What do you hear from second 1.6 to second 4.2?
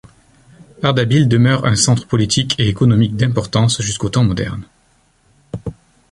un centre politique et économique d'importance jusqu'aux